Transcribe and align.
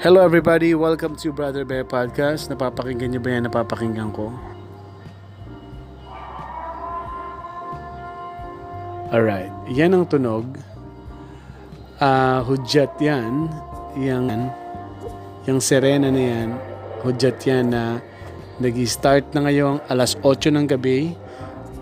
Hello 0.00 0.24
everybody, 0.24 0.72
welcome 0.72 1.12
to 1.12 1.28
Brother 1.28 1.60
Bear 1.68 1.84
Podcast. 1.84 2.48
Napapakinggan 2.48 3.12
niyo 3.12 3.20
ba 3.20 3.36
yan? 3.36 3.44
Napapakinggan 3.44 4.08
ko. 4.16 4.32
Alright, 9.12 9.52
yan 9.68 9.92
ang 9.92 10.08
tunog. 10.08 10.56
Ah, 12.00 12.40
hudyat 12.40 12.96
yan. 12.96 13.52
Yang, 13.92 14.48
yung 15.44 15.60
serena 15.60 16.08
na 16.08 16.22
yan, 16.32 16.48
hudyat 17.04 17.36
yan 17.44 17.68
na 17.68 18.00
nag-start 18.56 19.36
na 19.36 19.44
ngayong 19.44 19.84
alas 19.84 20.16
8 20.24 20.48
ng 20.48 20.64
gabi 20.64 21.12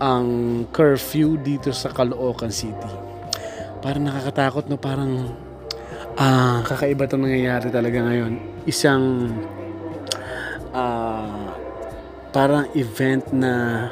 ang 0.03 0.27
curfew 0.75 1.39
dito 1.39 1.71
sa 1.71 1.87
Caloocan 1.87 2.51
City. 2.51 2.91
Parang 3.79 4.03
nakakatakot 4.03 4.67
no, 4.67 4.75
parang 4.75 5.31
Ah, 6.19 6.59
kakaiba 6.67 7.07
'tong 7.07 7.23
nangyayari 7.23 7.71
talaga 7.71 8.03
ngayon. 8.03 8.43
Isang 8.67 9.31
ah 10.75 11.55
parang 12.35 12.67
event 12.75 13.23
na 13.31 13.87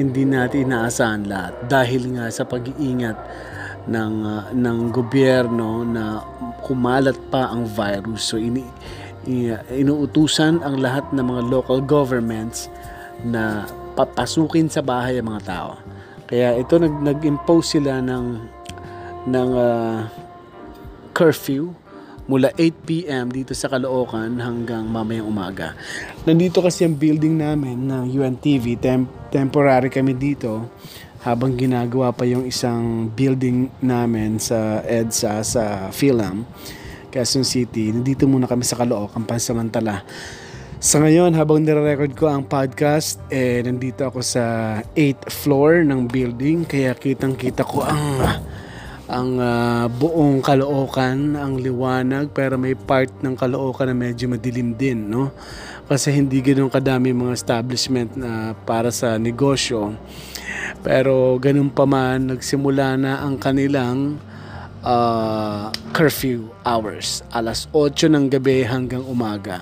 hindi 0.00 0.24
natin 0.24 0.72
inaasahan 0.72 1.28
lahat 1.28 1.52
dahil 1.68 2.16
nga 2.16 2.32
sa 2.32 2.48
pag-iingat 2.48 3.12
ng 3.92 4.14
ah, 4.24 4.48
ng 4.56 4.78
gobyerno 4.88 5.84
na 5.84 6.24
kumalat 6.64 7.20
pa 7.28 7.52
ang 7.52 7.68
virus. 7.68 8.32
So 8.32 8.40
ini, 8.40 8.64
inuutusan 9.68 10.64
ang 10.64 10.80
lahat 10.80 11.12
ng 11.12 11.28
mga 11.28 11.42
local 11.52 11.84
governments 11.84 12.72
na 13.20 13.68
papasukin 14.00 14.72
sa 14.72 14.80
bahay 14.80 15.20
ang 15.20 15.28
mga 15.28 15.44
tao. 15.44 15.76
Kaya 16.24 16.56
ito 16.56 16.80
nag 16.80 17.04
nag-impose 17.04 17.76
sila 17.76 18.00
ng 18.00 18.26
ng 19.28 19.50
ah, 19.60 20.08
curfew 21.12 21.72
mula 22.30 22.54
8 22.54 22.86
p.m. 22.86 23.26
dito 23.28 23.52
sa 23.52 23.66
Caloocan 23.66 24.38
hanggang 24.38 24.86
mamayang 24.86 25.26
umaga. 25.26 25.74
Nandito 26.22 26.62
kasi 26.62 26.86
ang 26.86 26.94
building 26.94 27.34
namin 27.38 27.76
ng 27.90 28.04
UNTV. 28.08 28.78
Tem- 28.78 29.10
temporary 29.28 29.90
kami 29.90 30.14
dito 30.14 30.70
habang 31.22 31.54
ginagawa 31.54 32.10
pa 32.10 32.26
yung 32.26 32.46
isang 32.46 33.10
building 33.10 33.70
namin 33.82 34.38
sa 34.42 34.82
EDSA 34.82 35.34
sa 35.46 35.64
PhilAm, 35.90 36.46
Quezon 37.10 37.46
City. 37.46 37.94
Nandito 37.94 38.26
muna 38.26 38.46
kami 38.46 38.66
sa 38.66 38.78
Caloocan 38.78 39.26
pansamantala. 39.26 40.02
Sa 40.82 40.98
ngayon, 40.98 41.30
habang 41.38 41.62
nire-record 41.62 42.18
ko 42.18 42.26
ang 42.26 42.42
podcast, 42.42 43.22
eh, 43.30 43.62
nandito 43.62 44.02
ako 44.02 44.18
sa 44.18 44.42
8th 44.98 45.30
floor 45.30 45.86
ng 45.86 46.10
building. 46.10 46.66
Kaya 46.66 46.90
kitang-kita 46.98 47.62
ko 47.62 47.86
ang 47.86 48.18
ang 49.12 49.36
ah, 49.36 49.86
buong 49.92 50.40
Caloocan, 50.40 51.36
ang 51.36 51.60
liwanag, 51.60 52.32
pero 52.32 52.56
may 52.56 52.72
part 52.72 53.12
ng 53.20 53.36
Caloocan 53.36 53.92
na 53.92 53.96
medyo 53.96 54.24
madilim 54.24 54.72
din, 54.72 55.12
no? 55.12 55.36
Kasi 55.84 56.16
hindi 56.16 56.40
ganoon 56.40 56.72
kadami 56.72 57.12
mga 57.12 57.36
establishment 57.36 58.16
na 58.16 58.56
para 58.64 58.88
sa 58.88 59.20
negosyo. 59.20 59.92
Pero 60.80 61.36
ganun 61.36 61.68
pa 61.68 61.84
man, 61.84 62.32
nagsimula 62.32 62.96
na 62.96 63.20
ang 63.20 63.36
kanilang 63.36 64.16
ah, 64.80 65.68
curfew 65.92 66.48
hours. 66.64 67.20
Alas 67.36 67.68
8 67.68 68.08
ng 68.08 68.32
gabi 68.32 68.64
hanggang 68.64 69.04
umaga. 69.04 69.60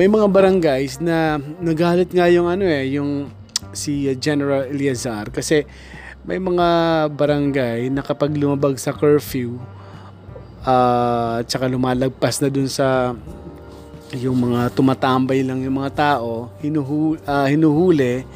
May 0.00 0.08
mga 0.08 0.32
barangays 0.32 0.96
na 1.04 1.36
nagalit 1.60 2.08
nga 2.08 2.24
yung 2.32 2.48
ano 2.48 2.64
eh, 2.64 2.96
yung 2.96 3.28
si 3.76 4.08
General 4.16 4.64
Eliazar 4.64 5.28
kasi 5.28 5.68
may 6.28 6.36
mga 6.36 6.68
barangay 7.16 7.88
na 7.88 8.04
kapag 8.04 8.36
lumabag 8.36 8.76
sa 8.76 8.92
curfew 8.92 9.56
ah, 10.60 11.40
at 11.40 11.48
saka 11.48 11.64
lumalagpas 11.64 12.44
na 12.44 12.52
dun 12.52 12.68
sa 12.68 13.16
yung 14.12 14.36
mga 14.36 14.68
tumatambay 14.76 15.40
lang 15.40 15.64
yung 15.64 15.80
mga 15.80 15.92
tao, 15.96 16.52
hinuhu, 16.60 17.16
ah, 17.24 17.48
hinuhuli, 17.48 18.28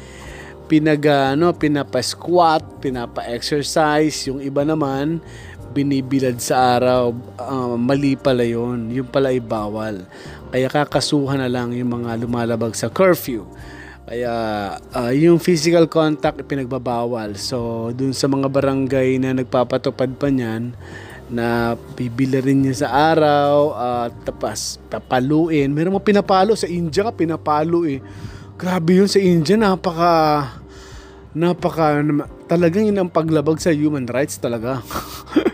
pinag 0.65 1.05
ano, 1.05 1.53
pinapa-squat, 1.53 2.81
pinapa-exercise, 2.81 4.25
yung 4.25 4.41
iba 4.41 4.65
naman 4.65 5.21
binibilad 5.73 6.41
sa 6.41 6.77
araw, 6.77 7.13
ah, 7.37 7.77
mali 7.77 8.17
pala 8.17 8.41
yun. 8.41 8.89
Yung 8.89 9.09
pala 9.09 9.33
ay 9.33 9.41
bawal. 9.41 10.05
Kaya 10.49 10.69
kakasuhan 10.69 11.41
na 11.41 11.49
lang 11.49 11.73
yung 11.73 11.93
mga 11.93 12.25
lumalabag 12.25 12.73
sa 12.73 12.89
curfew. 12.89 13.45
Kaya 14.03 14.33
ah, 14.91 15.11
yung 15.15 15.39
physical 15.39 15.87
contact 15.87 16.43
pinagbabawal. 16.43 17.39
So 17.39 17.89
dun 17.95 18.11
sa 18.11 18.27
mga 18.27 18.51
barangay 18.51 19.15
na 19.19 19.31
nagpapatupad 19.31 20.19
pa 20.19 20.27
niyan 20.27 20.75
na 21.31 21.79
bibili 21.95 22.43
rin 22.43 22.67
niya 22.67 22.83
sa 22.83 22.89
araw 23.15 23.53
at 23.73 24.11
tapas 24.27 24.77
papaluin. 24.91 25.71
Meron 25.71 25.95
mo 25.95 26.01
pinapalo 26.03 26.51
sa 26.53 26.67
India 26.67 27.07
ka 27.07 27.15
pinapalo 27.15 27.87
eh. 27.87 28.03
Grabe 28.59 28.99
yun 28.99 29.09
sa 29.09 29.23
India 29.23 29.55
napaka 29.55 30.59
napaka 31.33 31.97
talagang 32.45 32.85
yun 32.85 33.01
ang 33.01 33.09
paglabag 33.09 33.57
sa 33.57 33.71
human 33.71 34.05
rights 34.05 34.35
talaga. 34.35 34.83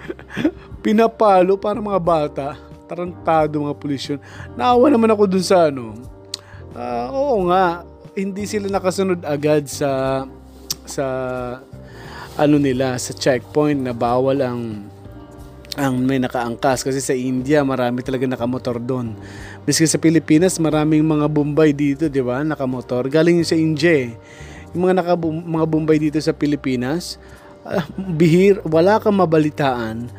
pinapalo 0.83 1.53
para 1.55 1.77
mga 1.77 2.01
bata 2.01 2.47
tarantado 2.89 3.61
mga 3.61 3.77
pulis 3.77 4.03
yun. 4.09 4.19
Naawa 4.57 4.89
naman 4.89 5.13
ako 5.13 5.29
dun 5.29 5.45
sa 5.45 5.69
ano. 5.69 5.93
Ah, 6.73 7.13
oo 7.13 7.45
nga, 7.45 7.85
hindi 8.17 8.45
sila 8.49 8.69
nakasunod 8.69 9.21
agad 9.25 9.69
sa 9.69 10.23
sa 10.85 11.05
ano 12.39 12.55
nila 12.57 12.95
sa 12.97 13.11
checkpoint 13.13 13.83
na 13.83 13.93
bawal 13.93 14.39
ang 14.41 14.61
ang 15.77 15.95
may 16.01 16.17
nakaangkas 16.17 16.81
kasi 16.81 16.99
sa 16.99 17.13
India 17.13 17.61
marami 17.61 18.01
talaga 18.01 18.25
nakamotor 18.25 18.81
doon. 18.81 19.15
Miski 19.63 19.85
sa 19.85 20.01
Pilipinas 20.01 20.57
maraming 20.57 21.05
mga 21.05 21.29
Bombay 21.29 21.71
dito, 21.71 22.09
'di 22.09 22.23
ba? 22.25 22.41
Nakamotor. 22.41 23.07
Galing 23.07 23.45
sa 23.45 23.53
India. 23.53 24.09
Eh. 24.09 24.11
Yung 24.73 24.89
mga 24.89 24.95
naka 24.99 25.13
mga 25.19 25.65
Bombay 25.69 25.97
dito 26.01 26.17
sa 26.19 26.33
Pilipinas, 26.33 27.21
ah, 27.63 27.85
bihir 27.95 28.59
wala 28.65 28.97
kang 28.97 29.17
mabalitaan 29.17 30.09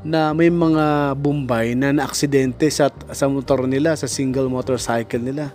na 0.00 0.32
may 0.32 0.48
mga 0.48 1.18
Bombay 1.18 1.76
na 1.76 1.92
naaksidente 1.92 2.70
sa 2.72 2.88
sa 3.12 3.26
motor 3.26 3.66
nila, 3.66 3.98
sa 3.98 4.08
single 4.08 4.48
motorcycle 4.48 5.20
nila 5.20 5.52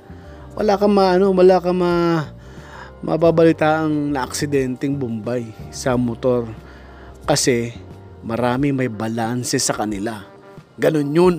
wala 0.56 0.80
ka 0.80 0.88
maano, 0.88 1.36
wala 1.36 1.60
ka 1.60 1.72
ma 1.76 1.92
mababalita 3.06 3.86
ang 3.86 4.16
naaksidenteng 4.16 4.98
Bombay 4.98 5.54
sa 5.70 5.94
motor 5.94 6.50
kasi 7.28 7.76
marami 8.26 8.74
may 8.74 8.90
balanse 8.90 9.62
sa 9.62 9.78
kanila. 9.78 10.26
Ganun 10.80 11.14
yun. 11.14 11.36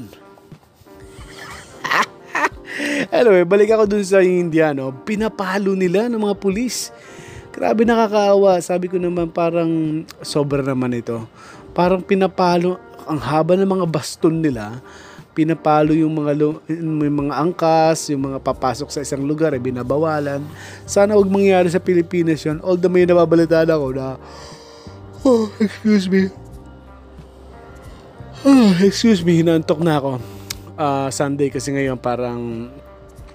anyway, 3.17 3.43
balik 3.43 3.75
ako 3.75 3.91
dun 3.91 4.07
sa 4.07 4.23
India, 4.23 4.71
no? 4.71 4.95
Pinapalo 5.03 5.75
nila 5.75 6.07
ng 6.07 6.23
mga 6.23 6.39
pulis. 6.39 6.95
Grabe 7.51 7.83
nakakaawa. 7.83 8.63
Sabi 8.63 8.87
ko 8.87 9.01
naman 9.01 9.33
parang 9.35 10.05
sobra 10.23 10.63
naman 10.63 10.95
ito. 10.95 11.27
Parang 11.75 12.05
pinapalo, 12.05 12.79
ang 13.07 13.19
haba 13.23 13.59
ng 13.59 13.67
mga 13.67 13.87
baston 13.91 14.39
nila 14.43 14.83
pinapalo 15.37 15.93
yung 15.93 16.17
mga 16.17 16.33
lu- 16.33 16.65
may 16.73 17.13
mga 17.13 17.37
angkas, 17.37 18.09
yung 18.09 18.33
mga 18.33 18.41
papasok 18.41 18.89
sa 18.89 19.05
isang 19.05 19.21
lugar 19.21 19.53
ay 19.53 19.61
binabawalan. 19.61 20.41
Sana 20.89 21.13
wag 21.13 21.29
mangyari 21.29 21.69
sa 21.69 21.77
Pilipinas 21.77 22.41
yun. 22.41 22.57
Although 22.65 22.89
may 22.89 23.05
nababalitaan 23.05 23.69
ako 23.69 23.87
na 23.93 24.17
Oh, 25.27 25.51
excuse 25.59 26.07
me. 26.07 26.31
Oh, 28.47 28.71
excuse 28.79 29.27
me, 29.27 29.43
hinantok 29.43 29.83
na 29.83 29.99
ako. 29.99 30.23
Ah, 30.79 31.11
Sunday 31.11 31.51
kasi 31.51 31.75
ngayon 31.75 31.99
parang 31.99 32.71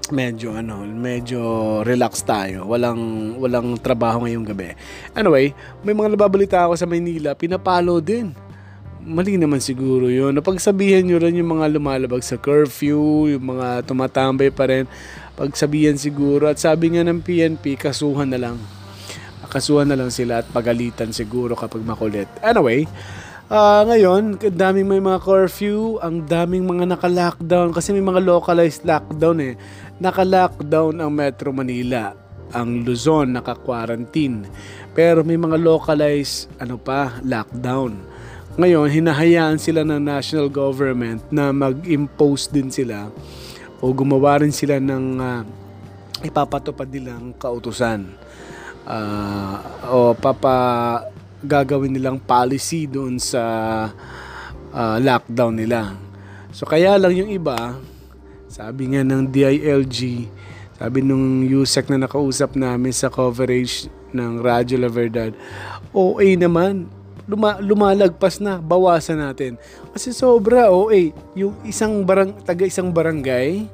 medyo 0.07 0.55
ano, 0.55 0.87
medyo 0.87 1.39
relax 1.83 2.23
tayo. 2.23 2.63
Walang 2.65 3.35
walang 3.43 3.75
trabaho 3.75 4.23
ngayong 4.23 4.47
gabi. 4.47 4.71
Anyway, 5.11 5.51
may 5.83 5.91
mga 5.91 6.15
nababalita 6.15 6.63
ako 6.63 6.79
sa 6.79 6.87
Maynila, 6.87 7.35
pinapalo 7.35 7.99
din 7.99 8.31
mali 9.05 9.37
naman 9.37 9.59
siguro 9.59 10.07
yun. 10.07 10.37
Napagsabihan 10.37 11.01
nyo 11.01 11.17
rin 11.17 11.41
yung 11.41 11.57
mga 11.57 11.73
lumalabag 11.73 12.21
sa 12.21 12.37
curfew, 12.37 13.29
yung 13.29 13.57
mga 13.57 13.85
tumatambay 13.85 14.53
pa 14.53 14.69
rin. 14.69 14.85
Pagsabihan 15.33 15.97
siguro. 15.97 16.45
At 16.47 16.61
sabi 16.61 16.93
nga 16.93 17.03
ng 17.05 17.21
PNP, 17.21 17.77
kasuhan 17.77 18.29
na 18.29 18.39
lang. 18.39 18.57
Kasuhan 19.51 19.91
na 19.91 19.99
lang 19.99 20.07
sila 20.07 20.39
at 20.39 20.47
pagalitan 20.47 21.11
siguro 21.11 21.59
kapag 21.59 21.83
makulit. 21.83 22.29
Anyway, 22.39 22.87
ah 23.51 23.83
ngayon, 23.83 24.39
ang 24.39 24.55
daming 24.55 24.87
may 24.87 25.03
mga 25.03 25.19
curfew, 25.19 25.99
ang 25.99 26.23
daming 26.23 26.63
mga 26.63 26.95
naka-lockdown 26.95 27.75
kasi 27.75 27.91
may 27.91 28.05
mga 28.05 28.23
localized 28.23 28.87
lockdown 28.87 29.43
eh. 29.43 29.53
Naka-lockdown 29.99 31.03
ang 31.03 31.11
Metro 31.11 31.51
Manila. 31.51 32.15
Ang 32.55 32.87
Luzon 32.87 33.35
naka-quarantine. 33.35 34.47
Pero 34.95 35.27
may 35.27 35.35
mga 35.35 35.59
localized 35.59 36.47
ano 36.55 36.79
pa, 36.79 37.19
lockdown. 37.27 38.10
Ngayon, 38.59 38.91
hinahayaan 38.91 39.55
sila 39.55 39.87
ng 39.87 40.01
national 40.01 40.51
government 40.51 41.23
na 41.31 41.55
mag-impose 41.55 42.51
din 42.51 42.67
sila 42.67 43.07
o 43.79 43.95
gumawa 43.95 44.43
rin 44.43 44.51
sila 44.51 44.75
ng 44.79 45.05
ah, 45.19 45.41
ipapatupad 46.19 46.87
nilang 46.91 47.31
kautusan. 47.39 48.11
Ah, 48.83 49.61
o 49.87 50.11
papa 50.17 50.55
gagawin 51.41 51.95
nilang 51.95 52.19
policy 52.19 52.91
doon 52.91 53.17
sa 53.21 53.43
ah, 54.75 54.97
lockdown 54.99 55.55
nila. 55.55 55.95
So 56.51 56.67
kaya 56.67 56.99
lang 56.99 57.15
yung 57.15 57.31
iba 57.31 57.79
Sabi 58.51 58.91
nga 58.91 58.99
ng 58.99 59.31
DILG, 59.31 60.27
sabi 60.75 60.99
nung 60.99 61.39
USEC 61.47 61.87
na 61.87 62.03
nakausap 62.03 62.59
namin 62.59 62.91
sa 62.91 63.07
coverage 63.07 63.87
ng 64.11 64.43
Radyo 64.43 64.75
La 64.75 64.91
Verdad, 64.91 65.31
OA 65.95 66.35
naman, 66.35 66.91
luma, 67.25 67.57
lumalagpas 67.61 68.39
na, 68.39 68.57
bawasan 68.61 69.21
natin. 69.21 69.57
Kasi 69.93 70.13
sobra 70.15 70.69
OA, 70.69 71.13
yung 71.37 71.57
isang 71.65 72.05
barang, 72.05 72.45
taga 72.45 72.65
isang 72.65 72.93
barangay, 72.93 73.67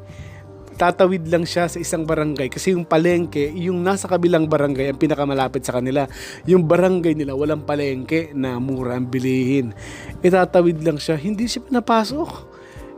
tatawid 0.77 1.25
lang 1.27 1.43
siya 1.43 1.65
sa 1.65 1.81
isang 1.81 2.05
barangay 2.05 2.53
kasi 2.53 2.77
yung 2.77 2.85
palengke, 2.85 3.49
yung 3.57 3.81
nasa 3.81 4.05
kabilang 4.05 4.45
barangay 4.45 4.93
ang 4.93 5.01
pinakamalapit 5.01 5.65
sa 5.65 5.81
kanila. 5.81 6.05
Yung 6.45 6.69
barangay 6.69 7.17
nila 7.17 7.33
walang 7.33 7.65
palengke 7.65 8.31
na 8.37 8.61
mura 8.61 8.95
ang 8.95 9.09
bilihin. 9.09 9.73
Itatawid 10.21 10.85
lang 10.85 11.01
siya, 11.01 11.17
hindi 11.17 11.49
siya 11.49 11.65
pinapasok. 11.65 12.55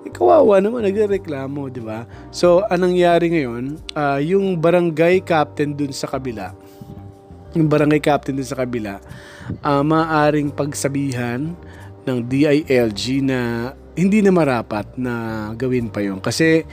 Eh, 0.07 0.11
kawawa 0.11 0.63
naman, 0.63 0.87
nagreklamo, 0.87 1.67
di 1.67 1.83
ba? 1.83 2.07
So, 2.31 2.63
anong 2.71 2.95
nangyari 2.95 3.35
ngayon, 3.35 3.79
uh, 3.95 4.19
yung 4.23 4.55
barangay 4.59 5.23
captain 5.27 5.75
dun 5.75 5.91
sa 5.91 6.07
kabila, 6.07 6.55
yung 7.57 7.69
barangay 7.69 8.01
captain 8.01 8.37
dun 8.37 8.45
sa 8.45 8.59
kabila, 8.59 9.01
uh, 9.65 9.81
maaring 9.81 10.53
pagsabihan 10.53 11.53
ng 12.05 12.17
DILG 12.25 13.25
na 13.25 13.71
hindi 13.99 14.23
na 14.23 14.31
marapat 14.31 14.95
na 14.95 15.13
gawin 15.59 15.91
pa 15.91 15.99
yon 15.99 16.23
kasi 16.23 16.63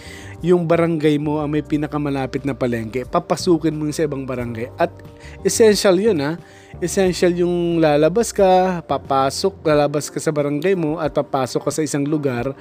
yung 0.45 0.69
barangay 0.69 1.19
mo 1.19 1.43
ang 1.43 1.51
may 1.51 1.65
pinakamalapit 1.65 2.47
na 2.47 2.55
palengke, 2.55 3.03
papasukin 3.03 3.75
mo 3.75 3.89
sa 3.91 4.07
ibang 4.07 4.23
barangay. 4.23 4.71
At 4.79 4.95
essential 5.43 5.99
yun 5.99 6.23
ha. 6.23 6.39
Essential 6.79 7.33
yung 7.33 7.81
lalabas 7.81 8.31
ka, 8.37 8.85
papasok, 8.85 9.65
lalabas 9.65 10.13
ka 10.13 10.21
sa 10.21 10.31
barangay 10.31 10.77
mo 10.77 11.01
at 11.01 11.11
papasok 11.17 11.67
ka 11.67 11.73
sa 11.73 11.83
isang 11.83 12.05
lugar 12.05 12.53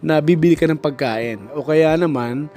na 0.00 0.18
bibili 0.18 0.56
ka 0.56 0.64
ng 0.64 0.80
pagkain. 0.80 1.52
O 1.52 1.62
kaya 1.62 1.92
naman, 1.94 2.48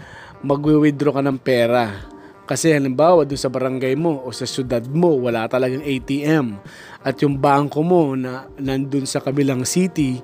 magwi-withdraw 0.41 1.19
ka 1.19 1.23
ng 1.27 1.37
pera. 1.37 2.12
Kasi 2.43 2.75
halimbawa 2.75 3.23
doon 3.23 3.39
sa 3.39 3.47
barangay 3.47 3.95
mo 3.95 4.19
o 4.19 4.35
sa 4.35 4.43
syudad 4.43 4.83
mo, 4.91 5.15
wala 5.15 5.47
talagang 5.47 5.79
ATM. 5.79 6.59
At 6.99 7.23
yung 7.23 7.39
bangko 7.39 7.79
mo 7.79 8.19
na 8.19 8.51
nandun 8.59 9.07
sa 9.07 9.23
kabilang 9.23 9.63
city, 9.63 10.19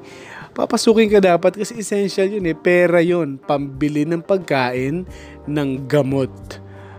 papasukin 0.51 1.07
ka 1.07 1.23
dapat 1.23 1.55
kasi 1.55 1.79
essential 1.79 2.27
yun 2.27 2.43
eh. 2.43 2.57
Pera 2.59 2.99
yun, 2.99 3.39
pambili 3.39 4.03
ng 4.03 4.19
pagkain, 4.19 5.07
ng 5.47 5.69
gamot. 5.87 6.31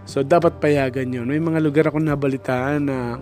So, 0.09 0.25
dapat 0.25 0.59
payagan 0.59 1.13
yun. 1.13 1.29
May 1.29 1.39
mga 1.39 1.61
lugar 1.63 1.85
ako 1.93 2.01
nabalitaan 2.01 2.89
na 2.89 3.21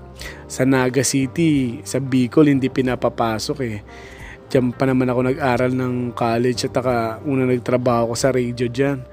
sa 0.48 0.64
Naga 0.64 1.02
City, 1.04 1.82
sa 1.84 2.00
Bicol, 2.00 2.48
hindi 2.48 2.70
pinapapasok 2.72 3.58
eh. 3.66 3.82
Diyan 4.48 4.72
pa 4.72 4.88
naman 4.88 5.10
ako 5.12 5.20
nag-aral 5.28 5.76
ng 5.76 6.16
college 6.16 6.64
at 6.64 6.72
taka 6.72 7.20
una 7.28 7.44
nagtrabaho 7.44 8.08
ko 8.08 8.14
sa 8.16 8.32
radio 8.32 8.64
dyan. 8.64 9.04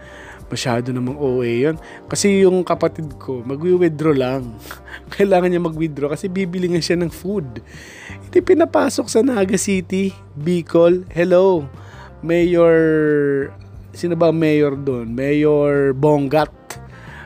Masyado 0.55 0.95
namang 0.95 1.19
OA 1.19 1.67
yun. 1.67 1.75
Kasi 2.07 2.47
yung 2.47 2.63
kapatid 2.63 3.11
ko, 3.19 3.43
mag-withdraw 3.43 4.15
lang. 4.15 4.55
Kailangan 5.19 5.51
niya 5.51 5.59
mag-withdraw 5.59 6.15
kasi 6.15 6.31
bibili 6.31 6.71
nga 6.71 6.79
siya 6.79 6.95
ng 6.95 7.11
food. 7.11 7.59
Hindi 8.23 8.39
pinapasok 8.39 9.11
sa 9.11 9.19
Naga 9.19 9.59
City, 9.59 10.15
Bicol. 10.31 11.03
Hello, 11.11 11.67
Mayor... 12.23 12.71
Sino 13.95 14.15
ba 14.19 14.31
mayor 14.31 14.75
doon? 14.75 15.11
Mayor 15.15 15.95
Bongat. 15.95 16.51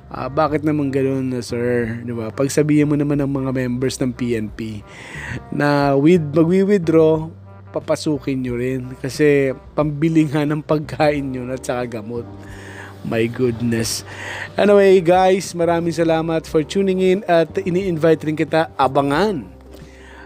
Uh, 0.09 0.29
bakit 0.29 0.65
naman 0.65 0.89
ganoon 0.89 1.33
na 1.33 1.41
sir? 1.41 2.01
Di 2.01 2.13
ba? 2.13 2.33
Pagsabihin 2.33 2.89
mo 2.89 2.97
naman 2.97 3.21
ng 3.21 3.29
mga 3.29 3.51
members 3.53 3.97
ng 4.01 4.13
PNP 4.13 4.81
na 5.53 5.93
with, 5.93 6.21
magwi-withdraw, 6.33 7.29
papasukin 7.69 8.41
nyo 8.41 8.57
rin. 8.57 8.93
Kasi 8.97 9.53
pambiling 9.77 10.29
ng 10.33 10.65
pagkain 10.65 11.29
nyo 11.29 11.49
at 11.53 11.61
saka 11.61 12.01
gamot. 12.01 12.25
My 13.07 13.25
goodness. 13.31 14.03
Anyway 14.59 14.99
guys, 14.99 15.55
maraming 15.55 15.95
salamat 15.95 16.43
for 16.43 16.67
tuning 16.67 16.99
in 16.99 17.19
at 17.23 17.47
ini-invite 17.63 18.27
rin 18.27 18.35
kita 18.35 18.75
abangan. 18.75 19.47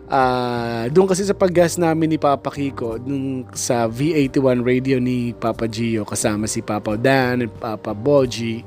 Uh, 0.10 0.86
doon 0.94 1.10
kasi 1.10 1.26
sa 1.26 1.34
paggas 1.34 1.80
namin 1.80 2.06
ni 2.14 2.18
Papa 2.22 2.54
Kiko, 2.54 3.02
dun 3.02 3.50
sa 3.56 3.90
V81 3.90 4.62
radio 4.62 4.98
ni 5.02 5.34
Papa 5.34 5.66
Gio 5.66 6.06
kasama 6.06 6.46
si 6.46 6.62
Papa 6.62 6.98
Dan 7.00 7.50
at 7.50 7.54
Papa 7.58 7.98
Boji. 7.98 8.62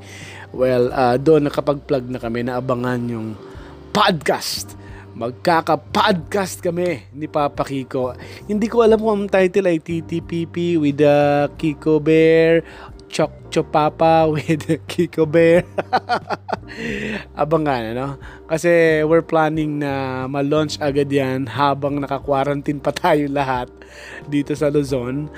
Well, 0.51 0.91
uh, 0.91 1.19
doon 1.19 1.47
nakapag-plug 1.47 2.11
na 2.11 2.19
kami 2.19 2.47
na 2.47 2.59
abangan 2.59 2.99
yung 3.07 3.39
podcast 3.91 4.75
magkaka-podcast 5.17 6.61
kami 6.61 7.09
ni 7.17 7.25
Papa 7.25 7.65
Kiko. 7.65 8.13
Hindi 8.45 8.69
ko 8.69 8.85
alam 8.85 9.01
kung 9.01 9.25
ang 9.25 9.33
title 9.33 9.73
ay 9.73 9.81
TTPP 9.81 10.77
with 10.77 11.01
the 11.01 11.49
Kiko 11.57 11.97
Bear 12.05 12.61
Chok 13.09 13.51
Chopapa 13.51 14.27
with 14.33 14.67
Kiko 14.91 15.25
Bear. 15.25 15.65
Abangan, 17.41 17.97
ano? 17.97 18.07
Kasi 18.45 19.01
we're 19.07 19.25
planning 19.25 19.81
na 19.81 20.25
ma-launch 20.29 20.77
agad 20.83 21.09
yan 21.09 21.49
habang 21.49 22.03
naka-quarantine 22.03 22.83
pa 22.83 22.93
tayo 22.93 23.31
lahat 23.33 23.71
dito 24.29 24.53
sa 24.53 24.69
Luzon 24.69 25.31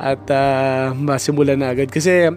at 0.00 0.22
uh, 0.32 0.96
masimulan 0.96 1.60
na 1.60 1.76
agad. 1.76 1.92
Kasi 1.92 2.32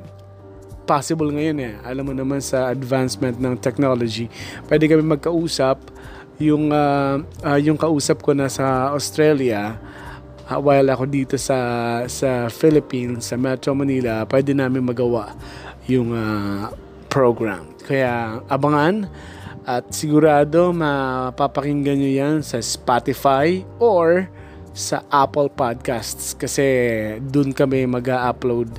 possible 0.90 1.30
ngayon 1.30 1.58
eh. 1.62 1.74
Alam 1.86 2.10
mo 2.10 2.14
naman 2.18 2.42
sa 2.42 2.74
advancement 2.74 3.38
ng 3.38 3.62
technology, 3.62 4.26
pwede 4.66 4.90
kami 4.90 5.06
magkausap. 5.06 5.78
Yung, 6.40 6.72
uh, 6.72 7.20
uh, 7.44 7.60
yung 7.60 7.76
kausap 7.76 8.24
ko 8.24 8.32
na 8.32 8.48
sa 8.48 8.96
Australia, 8.96 9.76
while 10.58 10.90
ako 10.90 11.06
dito 11.06 11.36
sa 11.38 12.02
sa 12.10 12.50
Philippines, 12.50 13.30
sa 13.30 13.38
Metro 13.38 13.78
Manila, 13.78 14.26
pwede 14.26 14.58
namin 14.58 14.82
magawa 14.82 15.38
yung 15.86 16.10
uh, 16.18 16.74
program. 17.06 17.70
Kaya 17.86 18.42
abangan 18.50 19.06
at 19.70 19.94
sigurado 19.94 20.74
mapapakinggan 20.74 22.02
nyo 22.02 22.10
yan 22.10 22.36
sa 22.42 22.58
Spotify 22.58 23.62
or 23.78 24.26
sa 24.74 25.06
Apple 25.14 25.54
Podcasts 25.54 26.34
kasi 26.34 26.66
dun 27.22 27.54
kami 27.54 27.86
mag 27.86 28.06
upload 28.10 28.70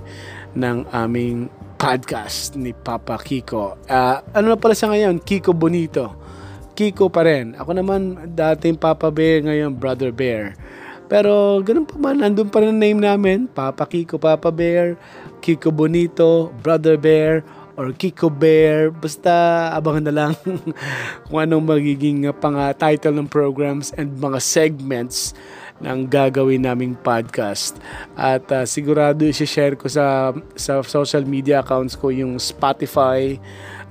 ng 0.59 0.87
aming 0.91 1.47
podcast 1.79 2.59
ni 2.59 2.75
Papa 2.75 3.17
Kiko. 3.17 3.79
Uh, 3.87 4.19
ano 4.35 4.53
na 4.53 4.59
pala 4.59 4.75
sa 4.75 4.91
ngayon? 4.91 5.23
Kiko 5.23 5.55
Bonito. 5.55 6.13
Kiko 6.75 7.09
pa 7.09 7.25
rin. 7.25 7.57
Ako 7.57 7.77
naman 7.77 8.17
dating 8.37 8.77
Papa 8.77 9.09
Bear, 9.09 9.45
ngayon 9.45 9.77
Brother 9.77 10.13
Bear. 10.13 10.57
Pero 11.11 11.59
ganun 11.67 11.90
pa 11.90 11.99
man, 11.99 12.23
nandun 12.23 12.47
pa 12.47 12.62
rin 12.62 12.79
name 12.79 13.02
namin. 13.02 13.50
Papa 13.50 13.83
Kiko, 13.83 14.14
Papa 14.14 14.55
Bear, 14.55 14.95
Kiko 15.43 15.75
Bonito, 15.75 16.55
Brother 16.62 16.95
Bear, 16.95 17.43
or 17.75 17.90
Kiko 17.90 18.31
Bear. 18.31 18.95
Basta 18.95 19.75
abangan 19.75 20.07
na 20.07 20.14
lang 20.14 20.33
kung 21.26 21.43
anong 21.43 21.67
magiging 21.67 22.31
pang 22.38 22.55
uh, 22.55 22.71
title 22.71 23.19
ng 23.19 23.26
programs 23.26 23.90
and 23.99 24.23
mga 24.23 24.38
segments 24.38 25.35
ng 25.83 26.07
gagawin 26.07 26.62
naming 26.62 26.95
podcast. 26.95 27.83
At 28.14 28.47
uh, 28.55 28.62
sigurado 28.62 29.26
i-share 29.26 29.75
ko 29.75 29.90
sa 29.90 30.31
sa 30.55 30.79
social 30.87 31.26
media 31.26 31.67
accounts 31.67 31.99
ko 31.99 32.14
yung 32.14 32.38
Spotify 32.38 33.35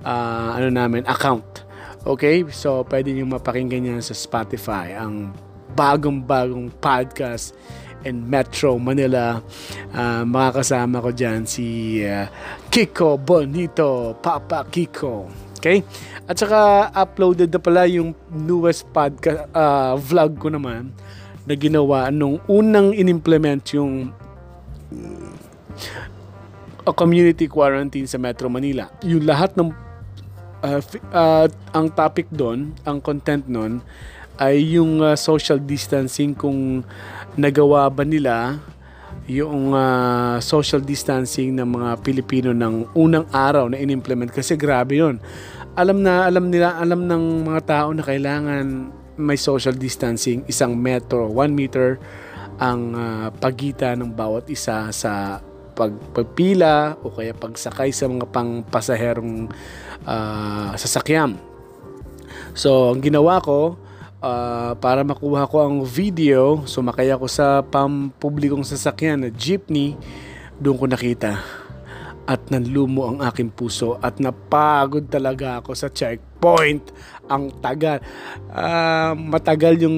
uh, 0.07 0.55
ano 0.55 0.71
namin 0.71 1.03
account. 1.03 1.67
Okay? 2.07 2.47
So 2.55 2.87
pwede 2.87 3.11
niyo 3.11 3.27
mapakinggan 3.27 3.91
yan 3.91 3.99
sa 3.99 4.15
Spotify 4.15 4.95
ang 4.95 5.35
bagong-bagong 5.79 6.75
podcast 6.83 7.55
in 8.03 8.27
Metro 8.27 8.75
Manila. 8.75 9.39
Uh, 9.95 10.27
makakasama 10.27 10.99
ko 10.99 11.15
dyan 11.15 11.47
si 11.47 11.99
uh, 12.03 12.27
Kiko 12.67 13.15
Bonito, 13.15 14.19
Papa 14.19 14.67
Kiko. 14.67 15.31
Okay? 15.55 15.87
At 16.27 16.35
saka 16.35 16.91
uploaded 16.91 17.47
na 17.47 17.59
pala 17.63 17.87
yung 17.87 18.11
newest 18.27 18.91
podcast 18.91 19.47
uh, 19.55 19.95
vlog 19.95 20.35
ko 20.35 20.51
naman 20.51 20.91
na 21.47 21.55
ginawa 21.55 22.11
nung 22.11 22.43
unang 22.51 22.91
inimplement 22.91 23.63
yung 23.71 24.11
uh, 26.83 26.91
community 26.91 27.47
quarantine 27.47 28.07
sa 28.07 28.19
Metro 28.19 28.51
Manila. 28.51 28.91
Yung 29.07 29.23
lahat 29.23 29.55
ng 29.55 29.71
uh, 30.59 30.81
uh, 31.15 31.47
ang 31.71 31.87
topic 31.95 32.27
doon, 32.31 32.75
ang 32.83 32.99
content 32.99 33.47
doon 33.47 33.79
ay 34.39 34.79
yung 34.79 35.03
uh, 35.03 35.19
social 35.19 35.59
distancing 35.59 36.31
kung 36.31 36.81
nagawa 37.35 37.91
ba 37.91 38.07
nila 38.07 38.57
yung 39.29 39.77
uh, 39.77 40.41
social 40.41 40.81
distancing 40.81 41.53
ng 41.53 41.67
mga 41.67 41.89
Pilipino 42.01 42.49
ng 42.49 42.97
unang 42.97 43.29
araw 43.29 43.69
na 43.69 43.77
inimplement. 43.77 44.33
Kasi 44.33 44.57
grabe 44.57 44.97
yon 44.97 45.21
alam 45.77 46.01
na 46.01 46.25
alam 46.25 46.49
nila 46.49 46.81
alam 46.81 47.05
ng 47.05 47.45
mga 47.45 47.61
tao 47.67 47.93
na 47.93 48.01
kailangan 48.01 48.89
may 49.19 49.37
social 49.37 49.75
distancing. 49.75 50.41
Isang 50.49 50.73
metro 50.73 51.29
1 51.29 51.51
meter 51.53 52.01
ang 52.59 52.95
uh, 52.97 53.27
pagitan 53.37 54.01
ng 54.01 54.11
bawat 54.11 54.49
isa 54.49 54.89
sa 54.89 55.39
pagpapila 55.79 56.99
o 56.99 57.07
kaya 57.07 57.31
pagsakay 57.31 57.95
sa 57.95 58.11
mga 58.11 58.27
pangpasaherong 58.35 59.47
uh, 60.03 60.75
sasakyan 60.75 61.39
so 62.51 62.91
ang 62.91 62.99
ginawa 62.99 63.39
ko 63.39 63.79
uh, 64.23 64.75
para 64.77 65.01
makuha 65.03 65.47
ko 65.47 65.63
ang 65.63 65.83
video, 65.83 66.63
sumakay 66.67 67.11
ako 67.11 67.25
sa 67.27 67.63
pampublikong 67.63 68.63
sasakyan 68.63 69.27
na 69.27 69.29
jeepney, 69.31 69.95
doon 70.59 70.77
ko 70.77 70.85
nakita 70.87 71.39
at 72.29 72.45
nanlumo 72.53 73.09
ang 73.09 73.25
aking 73.25 73.49
puso 73.49 73.97
at 74.05 74.21
napagod 74.21 75.09
talaga 75.09 75.57
ako 75.57 75.73
sa 75.73 75.89
checkpoint. 75.89 76.93
Ang 77.25 77.49
tagal. 77.57 78.05
Ah, 78.53 79.17
matagal 79.17 79.81
yung 79.81 79.97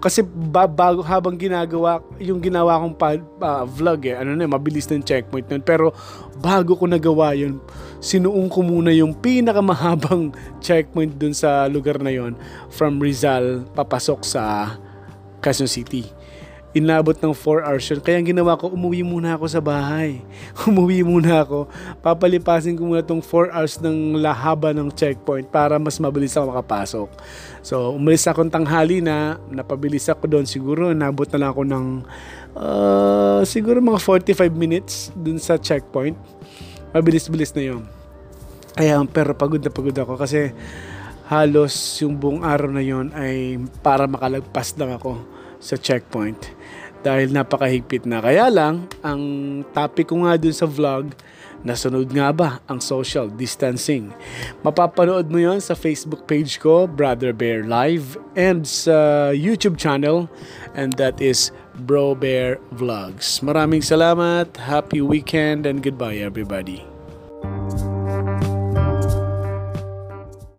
kasi 0.00 0.24
ba, 0.24 0.68
bago 0.68 1.00
habang 1.04 1.36
ginagawa 1.36 2.04
yung 2.20 2.40
ginawa 2.40 2.80
kong 2.80 2.96
pa, 2.96 3.16
ah, 3.40 3.64
vlog 3.64 4.06
eh 4.08 4.16
ano 4.16 4.36
na 4.36 4.48
mabilis 4.48 4.88
ng 4.88 5.00
checkpoint 5.00 5.48
nun 5.48 5.64
pero 5.64 5.90
bago 6.40 6.76
ko 6.76 6.84
nagawa 6.84 7.32
yun 7.32 7.56
sinuong 8.02 8.48
ko 8.50 8.62
muna 8.62 8.92
yung 8.92 9.16
pinakamahabang 9.16 10.32
checkpoint 10.64 11.16
dun 11.16 11.32
sa 11.36 11.68
lugar 11.70 12.00
na 12.00 12.12
yon 12.12 12.36
from 12.72 13.00
Rizal 13.02 13.64
papasok 13.74 14.20
sa 14.24 14.42
Quezon 15.40 15.70
City 15.70 16.16
inabot 16.76 17.16
ng 17.16 17.32
4 17.32 17.64
hours 17.64 17.88
yun. 17.88 18.00
Kaya 18.04 18.20
ang 18.20 18.28
ginawa 18.28 18.60
ko, 18.60 18.68
umuwi 18.68 19.00
muna 19.00 19.32
ako 19.32 19.48
sa 19.48 19.64
bahay. 19.64 20.20
umuwi 20.68 21.00
muna 21.00 21.40
ako. 21.40 21.72
Papalipasin 22.04 22.76
ko 22.76 22.84
muna 22.84 23.00
tong 23.00 23.24
4 23.24 23.48
hours 23.48 23.80
ng 23.80 24.20
lahaba 24.20 24.76
ng 24.76 24.92
checkpoint 24.92 25.48
para 25.48 25.80
mas 25.80 25.96
mabilis 25.96 26.36
ako 26.36 26.52
makapasok. 26.52 27.08
So, 27.64 27.96
umalis 27.96 28.28
akong 28.28 28.52
tanghali 28.52 29.00
na, 29.00 29.40
napabilis 29.48 30.04
ako 30.12 30.28
doon. 30.28 30.44
Siguro, 30.44 30.92
nabot 30.92 31.24
na 31.32 31.40
lang 31.40 31.50
ako 31.56 31.62
ng 31.64 31.86
uh, 32.60 33.40
siguro 33.48 33.80
mga 33.80 34.00
45 34.04 34.52
minutes 34.52 35.08
dun 35.16 35.40
sa 35.40 35.56
checkpoint. 35.56 36.35
Mabilis-bilis 36.96 37.52
na 37.52 37.60
yun. 37.60 37.84
Kaya, 38.72 38.96
pero 39.04 39.36
pagod 39.36 39.60
na 39.60 39.68
pagod 39.68 39.92
ako 39.92 40.16
kasi 40.16 40.56
halos 41.28 41.76
yung 42.00 42.16
buong 42.16 42.40
araw 42.40 42.72
na 42.72 42.80
yon 42.80 43.12
ay 43.12 43.60
para 43.84 44.08
makalagpas 44.08 44.72
lang 44.80 44.96
ako 44.96 45.20
sa 45.60 45.76
checkpoint 45.76 46.56
dahil 47.04 47.36
napakahigpit 47.36 48.08
na. 48.08 48.24
Kaya 48.24 48.48
lang, 48.48 48.88
ang 49.04 49.20
topic 49.76 50.08
ko 50.08 50.24
nga 50.24 50.40
dun 50.40 50.56
sa 50.56 50.64
vlog, 50.64 51.12
nasunod 51.62 52.10
nga 52.10 52.34
ba 52.34 52.58
ang 52.66 52.82
social 52.82 53.30
distancing? 53.30 54.10
Mapapanood 54.64 55.28
mo 55.30 55.38
yon 55.38 55.62
sa 55.62 55.76
Facebook 55.76 56.26
page 56.26 56.58
ko, 56.58 56.88
Brother 56.90 57.36
Bear 57.36 57.62
Live, 57.68 58.18
and 58.34 58.64
sa 58.64 59.30
YouTube 59.30 59.78
channel, 59.78 60.26
and 60.74 60.96
that 60.96 61.20
is 61.20 61.54
Bro 61.84 62.18
Bear 62.18 62.58
Vlogs. 62.72 63.44
Maraming 63.44 63.84
salamat, 63.84 64.56
happy 64.56 65.04
weekend, 65.04 65.68
and 65.68 65.84
goodbye 65.84 66.18
everybody. 66.18 66.95